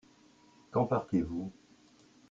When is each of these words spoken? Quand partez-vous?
Quand 0.71 0.87
partez-vous? 0.87 1.51